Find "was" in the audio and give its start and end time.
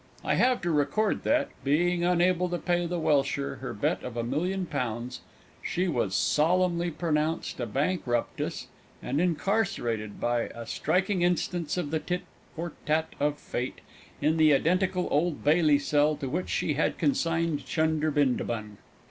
5.87-6.15